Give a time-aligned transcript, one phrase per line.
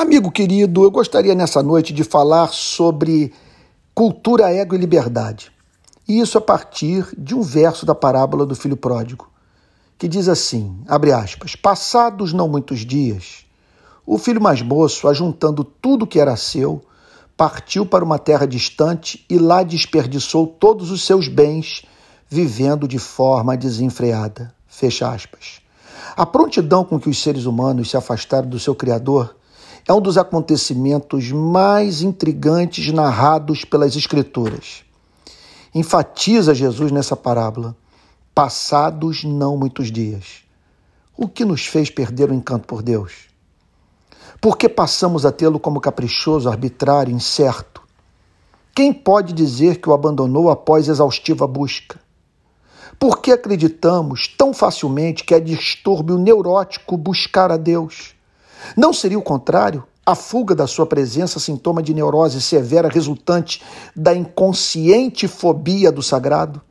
[0.00, 3.34] Amigo querido, eu gostaria nessa noite de falar sobre
[3.92, 5.50] cultura, ego e liberdade.
[6.06, 9.28] E isso a partir de um verso da parábola do filho pródigo,
[9.98, 13.44] que diz assim: abre aspas, passados não muitos dias,
[14.06, 16.80] o filho mais moço, ajuntando tudo que era seu,
[17.36, 21.82] partiu para uma terra distante e lá desperdiçou todos os seus bens,
[22.28, 24.54] vivendo de forma desenfreada.
[24.68, 25.60] Fecha aspas.
[26.16, 29.34] A prontidão com que os seres humanos se afastaram do seu Criador
[29.88, 34.84] é um dos acontecimentos mais intrigantes narrados pelas Escrituras.
[35.74, 37.74] Enfatiza Jesus nessa parábola:
[38.34, 40.42] passados não muitos dias.
[41.16, 43.28] O que nos fez perder o encanto por Deus?
[44.42, 47.82] Por que passamos a tê-lo como caprichoso, arbitrário, incerto?
[48.74, 51.98] Quem pode dizer que o abandonou após exaustiva busca?
[52.98, 58.17] Por que acreditamos tão facilmente que é distúrbio neurótico buscar a Deus?
[58.76, 59.84] Não seria o contrário?
[60.04, 63.62] A fuga da sua presença, sintoma de neurose severa resultante
[63.94, 66.62] da inconsciente fobia do sagrado?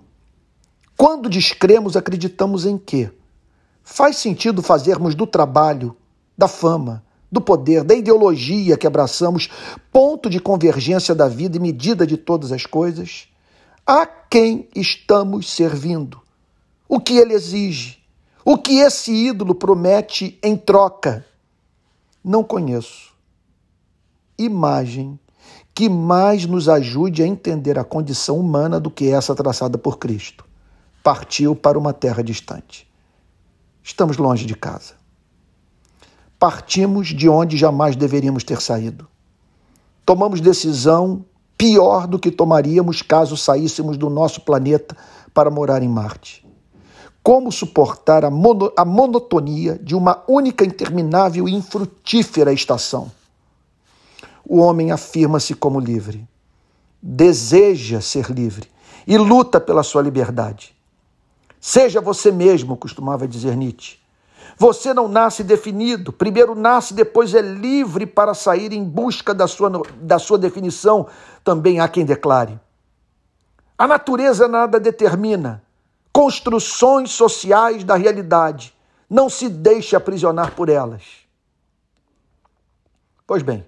[0.97, 3.11] Quando descremos, acreditamos em quê?
[3.83, 5.95] Faz sentido fazermos do trabalho,
[6.35, 9.49] da fama, do poder, da ideologia que abraçamos
[9.91, 13.27] ponto de convergência da vida e medida de todas as coisas?
[13.85, 16.19] A quem estamos servindo?
[16.89, 17.99] O que ele exige?
[18.43, 21.25] O que esse ídolo promete em troca?
[22.27, 23.13] Não conheço
[24.37, 25.17] imagem
[25.73, 30.45] que mais nos ajude a entender a condição humana do que essa traçada por Cristo.
[31.01, 32.87] Partiu para uma terra distante.
[33.81, 34.95] Estamos longe de casa.
[36.37, 39.07] Partimos de onde jamais deveríamos ter saído.
[40.05, 41.25] Tomamos decisão
[41.57, 44.95] pior do que tomaríamos caso saíssemos do nosso planeta
[45.33, 46.46] para morar em Marte.
[47.27, 53.11] Como suportar a, mono, a monotonia de uma única, interminável e infrutífera estação?
[54.47, 56.25] O homem afirma-se como livre,
[57.01, 58.69] deseja ser livre
[59.05, 60.73] e luta pela sua liberdade.
[61.59, 63.97] Seja você mesmo, costumava dizer Nietzsche.
[64.57, 69.69] Você não nasce definido, primeiro nasce, depois é livre para sair em busca da sua,
[69.99, 71.07] da sua definição,
[71.43, 72.57] também há quem declare.
[73.77, 75.66] A natureza nada determina,
[76.17, 78.73] construções sociais da realidade.
[79.07, 81.03] Não se deixe aprisionar por elas.
[83.27, 83.63] Pois bem,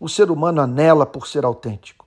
[0.00, 2.04] o ser humano anela por ser autêntico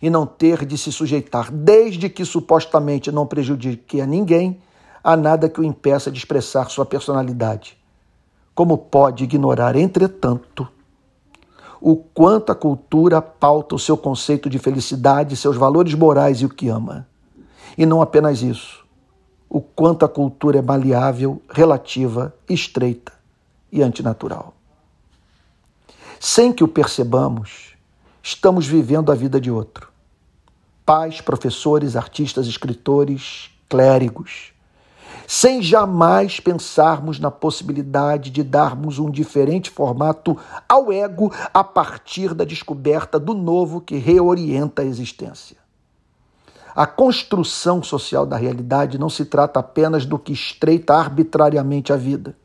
[0.00, 4.62] e não ter de se sujeitar, desde que supostamente não prejudique a ninguém,
[5.02, 7.76] a nada que o impeça de expressar sua personalidade.
[8.54, 10.68] Como pode ignorar, entretanto,
[11.80, 16.48] o quanto a cultura pauta o seu conceito de felicidade, seus valores morais e o
[16.48, 17.08] que ama?
[17.76, 18.86] E não apenas isso
[19.48, 23.12] o quanto a cultura é maleável, relativa, estreita
[23.72, 24.54] e antinatural.
[26.20, 27.76] Sem que o percebamos,
[28.22, 29.88] estamos vivendo a vida de outro.
[30.84, 34.52] Pais, professores, artistas, escritores, clérigos,
[35.26, 42.44] sem jamais pensarmos na possibilidade de darmos um diferente formato ao ego a partir da
[42.44, 45.67] descoberta do novo que reorienta a existência.
[46.78, 52.36] A construção social da realidade não se trata apenas do que estreita arbitrariamente a vida,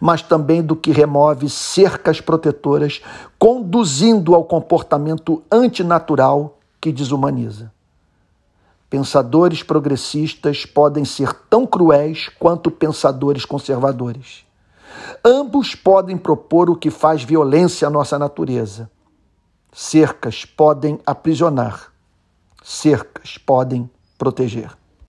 [0.00, 3.00] mas também do que remove cercas protetoras,
[3.38, 7.72] conduzindo ao comportamento antinatural que desumaniza.
[8.90, 14.44] Pensadores progressistas podem ser tão cruéis quanto pensadores conservadores.
[15.24, 18.90] Ambos podem propor o que faz violência à nossa natureza.
[19.72, 21.92] Cercas podem aprisionar
[22.68, 24.76] cercas podem proteger.